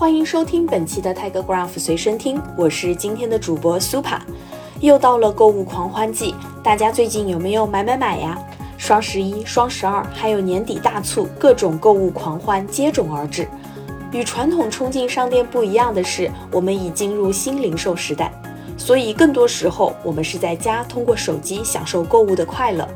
[0.00, 4.18] 欢迎收听本期的 Telegraph 随身听，我是今天的主播 Super。
[4.80, 8.38] 又到了购物狂欢季，大家最近有没有买买买呀？
[8.78, 13.46] 双十一、双十二，还有年底大促，各种购物狂欢接踵而至。
[14.10, 18.32] 与传统冲进商店不一样的是，我们已进入新零售时代，
[18.78, 22.88] 所以更多时候我们是在家通过手机享受购物的快乐。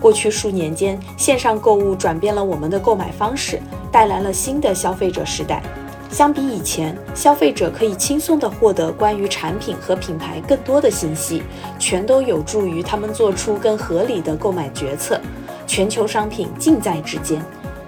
[0.00, 3.60] 过去数年间，线上购物转变了我们的购买方式，
[3.92, 5.62] 带来了新的消费者时代。
[6.10, 11.40] 相比以前，消费者可以轻松地获得关于产品和品牌更多的信息，
[11.78, 15.20] 全都有助于他们做出更合理的购买决策。
[15.68, 17.40] 全球商品近在指尖，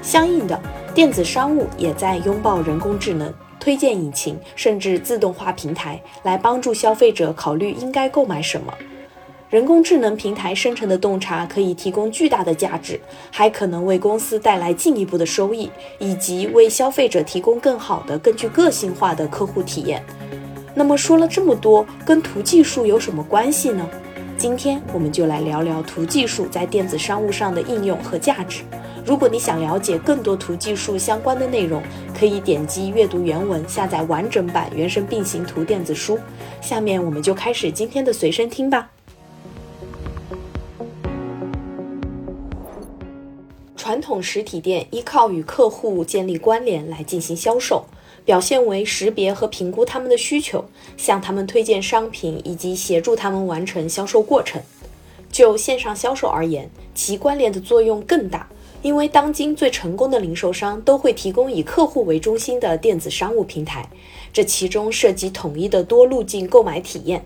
[0.00, 0.58] 相应的，
[0.94, 8.72] 电子商务也在拥抱人工智能、推荐引擎，甚至自动化平台，来帮助消费者考虑应该购买什么。
[9.54, 13.00] 人工智能平台生成的洞察可以提供巨大的价值，
[13.30, 20.04] 还可能为公司带来进一步的收益，以及为消费者提供更好的、更具个性化的客户体验。
[20.74, 23.88] 那么说了这么多，跟图技术有什么关系呢？
[24.36, 28.64] 今天我们就来聊聊图技术在电子商务上的应用和价值。
[29.06, 31.80] 如果你想了解更多图技术相关的内容，
[32.18, 36.18] 可以点击阅读原文，下载完整版原生并行图电子书。
[36.60, 38.90] 下面我们就开始今天的随身听吧。
[43.84, 47.84] 传统实体店依靠与客户建立关联来进行销售，
[48.24, 50.64] 表现为识别和评估他们的需求，
[50.96, 54.62] 向他们推荐商品以及协助他们完成销售过程。
[55.30, 58.48] 就线上销售而言，其关联的作用更大，
[58.80, 63.86] 因为当今最成功的零售商都会提供以客户为中心的电子商务平台，
[64.32, 67.22] 这其中涉及统一的多路径购买体验。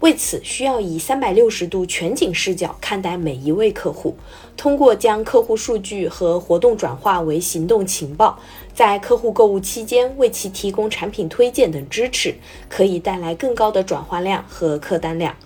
[0.00, 4.16] 为此，需要以三百六十度全景视角看待每一位客户，
[4.56, 8.38] 通过将客户数据和活动转化为行动情报，
[8.74, 12.34] 在客户购物期间为其提供产品推荐等支持，
[12.66, 15.36] 可以带来更高的转化量和客单量。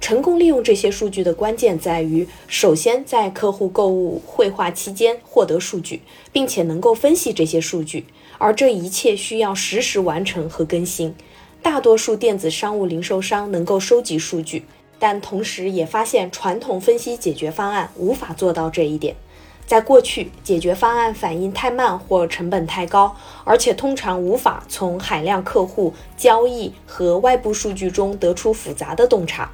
[0.00, 6.02] 成功利用这些数据的关键在于，首先在客户购物绘画期间获得数据，
[6.32, 8.04] 并且能够分析这些数据，
[8.38, 11.14] 而这一切需要实时完成和更新。
[11.64, 14.66] 大多数电子商务零售商能够收集数据，
[14.98, 19.16] 但同时也发现传统分析解决方案无法做到这一点。
[19.64, 29.50] 在过去，解决方案反应太慢或成本太高，而且通常无法从海量客户交易和外部数据中得出复杂的洞察。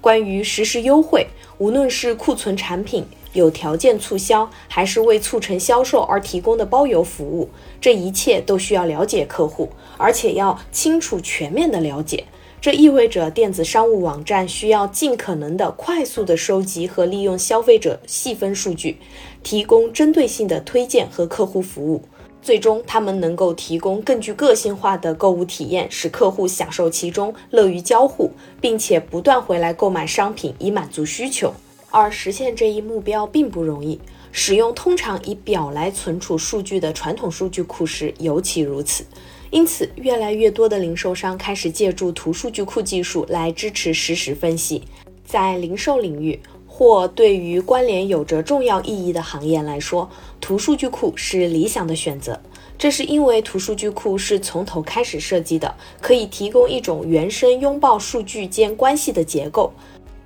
[0.00, 1.26] 关于实时优惠，
[1.58, 3.04] 无论是库存产品。
[3.32, 7.48] 有条件促销，还是为促成销售而提供的包邮服务，
[7.80, 12.24] 这一切都需要了解客户，而且要清楚全面的了解。
[12.60, 18.98] 这意味着电子商务网站需要尽可能的快速的收集和利用消费者细分数据，
[19.42, 22.02] 提供针对性的推荐和客户服务。
[22.42, 28.30] 最终，他们能够提供更具个性化的购物体验，使客户享受其中，乐于交互，
[28.60, 31.54] 并且不断回来购买商品以满足需求。
[31.90, 34.00] 而实现这一目标并不容易，
[34.32, 39.04] 使用通常以表来存储数据的传统数据库时尤其如此。
[39.50, 44.84] 因此，越来越多的零售商开始借助图数据库技术来支持实时分析。
[45.24, 50.08] 在零售领域或对于关联有着重要意义的行业来说，
[50.40, 52.40] 图数据库是理想的选择。
[52.78, 59.72] 这是因为图数据库是从头开始设计的，可以提供一种原生拥抱数据间关系的结构。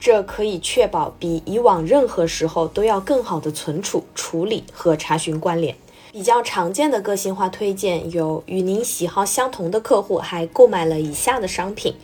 [0.05, 5.75] 这可以确保比以往任何时候都要更好的存储、处理和查询关联。
[6.13, 11.95] 比较常见的个性化推荐有：与您喜好相同的客户还购买了以下的商品。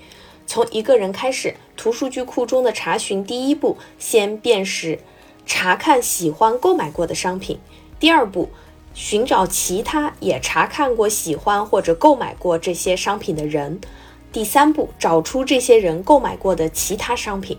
[0.46, 5.00] 从一个人开始，图数据库中的查询第一步，先辨识、
[5.44, 7.58] 查看喜欢购买过的商品；
[7.98, 8.48] 第二步，
[8.94, 13.78] 寻找其他也查看过、喜欢或者购买过这些商品的人；
[14.32, 17.58] 第三步，找出这些人购买过的其他商品。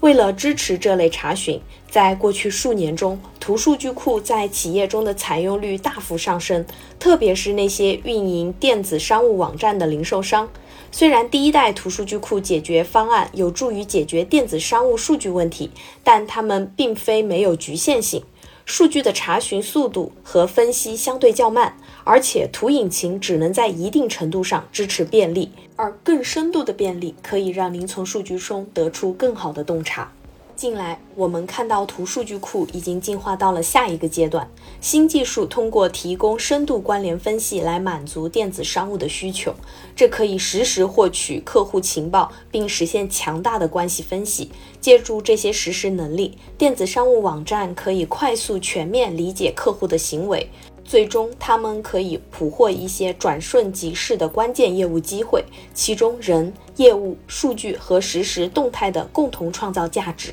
[0.00, 1.60] 为了支持这类查询，
[1.90, 6.64] 在过去数年中，图数据库在企业中的采用率大幅上升，
[7.00, 10.48] 特别是那些运营电子商务网站的零售商。
[10.92, 15.70] 虽然第一代图数据库解决方案有助于解决电子商务数据问题，
[16.04, 18.22] 但它们并非没有局限性。
[18.68, 21.74] 数据的查询速度和分析相对较慢，
[22.04, 30.12] 而且图引擎只能在一定程度上支持便利，而更深度的便利可以让您从数据中得出更好的洞察。
[30.58, 34.50] 近来，我们看到图数据库已经进化到了下一个阶段。
[34.80, 39.54] 新技术通过提供深度关联分析来满足电子商务的需求，
[39.94, 44.50] 这可以实时获取客户情报，并实现强大的关系分析。
[44.80, 50.50] 借助这些实时能力，电子商务网站可以快速、全面理解客户的行为，
[50.88, 55.44] 最终他们可以捕获一些转瞬即逝的关键业务机会，
[55.74, 60.32] 其中人、业务、数据和实时动态的共同创造价值，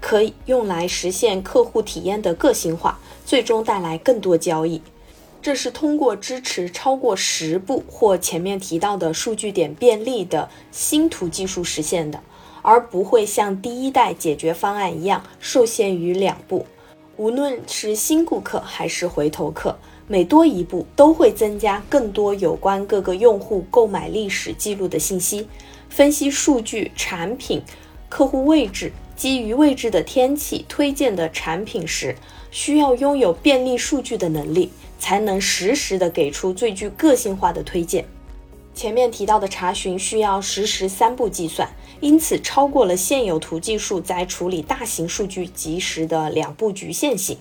[0.00, 4.80] 可以用来实现客户体验的个性化，最终带来更多交易。
[5.42, 12.20] 这是通过支持超过十步或前面提到的数据点便利的新图技术实现的，
[12.62, 16.64] 而不会像第一代解决方案一样受限于两步。
[17.16, 25.48] 无论是新顾客还是回头客，每多一步都会增加更多有关各个用户购买历史记录的信息。
[25.88, 27.62] 分析数据、产品、
[28.08, 32.14] 客户位置，基于位置的天气推荐的产品时，
[32.50, 34.70] 需要拥有便利数据的能力。
[34.98, 38.06] 才能实时的给出最具个性化的推荐。
[38.76, 41.66] 前面提到的查询需要实时三步计算，
[42.00, 47.38] 因此超过了现有图技术在处理大型数据及时的两步局限性。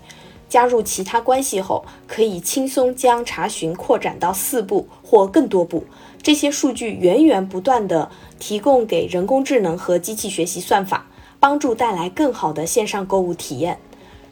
[0.47, 5.83] 加入其他关系后，可以轻松将查询扩展到四步或更多步。
[6.23, 8.09] 这些数据源源不断地
[8.39, 11.05] 提供给人工智能和机器学习算法，
[11.41, 13.77] 帮助带来更好的线上购物体验。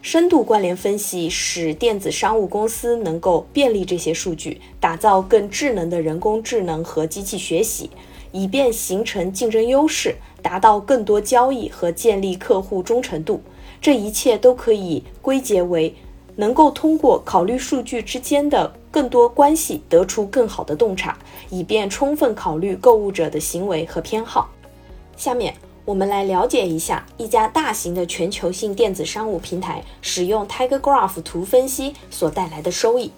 [0.03, 7.89] 深度关联分析使电子商务公司能够便利这些数据，打造更智能的人工智能和机器学习，
[8.33, 13.41] 以便形成竞争优势，达到更多交易和建立客户忠诚度。
[13.79, 15.95] 这一切都可以归结为
[16.35, 21.17] 能够通过考虑数据之间的更多关系，得出更好的洞察，
[21.49, 24.51] 以便充分考虑购物者的行为和偏好。
[25.15, 25.55] 下面。
[25.85, 33.11] 我们来了解一下一家大型的全球性电子商务平台使用 Tiger Graph 图分析所带来的收益。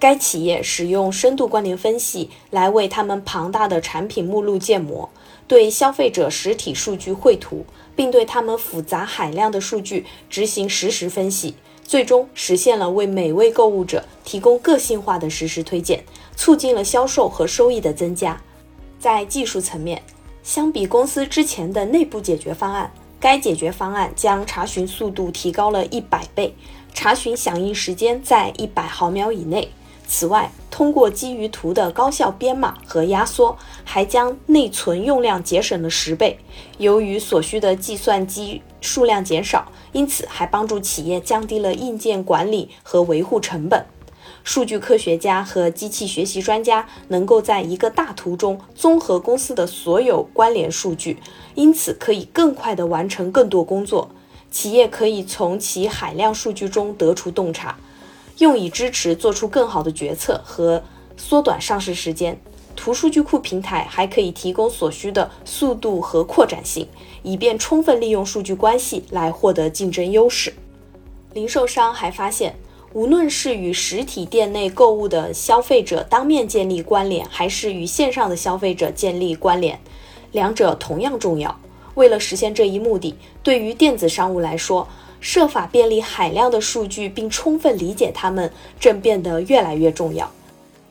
[0.00, 5.08] 该企业使用深度关联分析来为他们庞大的产品目录建模，
[5.46, 11.54] 对消费者实体数据绘图，并对他们复杂海量的数据执行实时分析，
[11.84, 16.04] 最终实现了为每位购物者提供个性化的实时推荐，
[16.36, 18.40] 促进了销售和收益的增加。
[19.00, 20.02] 在技术层面，
[20.48, 22.90] 相比公司之前的内部解决方案，
[23.20, 26.54] 该解决方案将查询速度提高了一百倍，
[26.94, 29.70] 查询响应时间在一百毫秒以内。
[30.06, 36.38] 此外，通过基于图的高效编码和压缩，还将内存用量节省了十倍。
[36.78, 43.84] 由于所需的计算机数量减少，因此还帮助企业降低了硬件管理和维护成本。
[44.44, 51.18] 数据科学家和机器学习专家能够在一个大图中综合公司的所有关联数据，
[51.54, 54.10] 因此可以更快地完成更多工作。
[54.50, 57.78] 企业可以从其海量数据中得出洞察，
[58.38, 60.82] 用以支持做出更好的决策和
[61.18, 62.40] 缩短上市时间。
[62.74, 66.88] 图数据库平台还可以提供所需的速度和扩展性，
[67.22, 70.54] 以便充分利用数据关系来获得竞争优势。
[71.34, 72.54] 零售商还发现。
[72.94, 79.78] 无论是与实体店内购物的消费者当面建立关联，还是与线上的消费者建立关联，
[80.32, 81.60] 两者同样重要。
[81.94, 84.88] 为了实现这一目的，对于电子商务来说，
[85.20, 88.50] 设法便利海量的数据并充分理解它们，
[88.80, 90.30] 正变得越来越重要。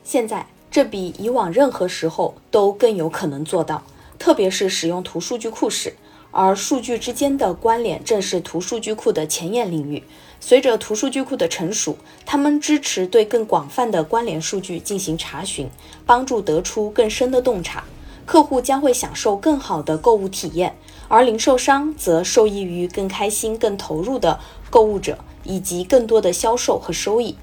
[0.04, 3.82] 现在，这比以往任何时候都更有可能做到，
[4.20, 5.94] 特别是使用图数据库时。
[6.30, 10.02] 而数据之间的关联正是图数据库的前沿领域。
[10.40, 15.68] 随着图数据库的成熟，它们支持对更广泛的关联数据进行查询，
[16.06, 17.84] 帮助得出更深的洞察。
[18.24, 20.76] 客户将会享受更好的购物体验，
[21.08, 27.36] 而零售商则受益于更开心、更投入的购物者以及更多的销售和收益。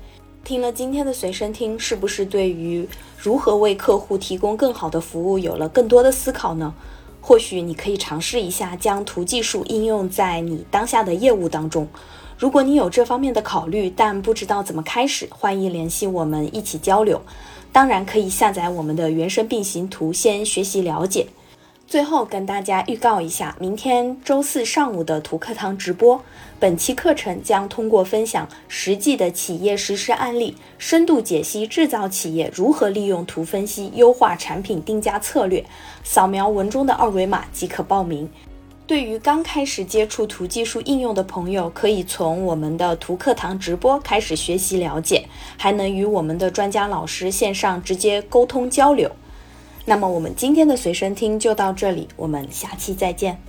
[0.44, 2.88] 听了今天的随身听，是不是对于
[3.18, 6.72] 如何为客户提供更好的服务有了更多的思考呢？
[7.28, 11.88] 或许你可以尝试一下将图技术应用在你当下的业务当中。
[12.38, 17.20] 如果你有这方面的考虑，但不知道怎么开始，欢迎联系我们一起交流。
[17.72, 21.26] 当然，可以下载我们的原生并行图，先学习了解。
[21.88, 26.20] 最后跟大家预告一下，明天周四上午的图课堂直播。
[26.60, 35.64] 本期课程将通过分享实际的企业实施案例，深度解析制造企业如何利用图分析优化产品定价策略。
[36.04, 38.28] 扫描文中的二维码即可报名。
[38.88, 45.28] 对于刚开始接触图技术应用的朋友，可以从我们的图课堂直播开始学习了解，
[45.58, 49.12] 还能与我们的专家老师线上直接沟通交流。
[49.86, 53.40] 那么我们今天的随身听就到这里，我们下期再见。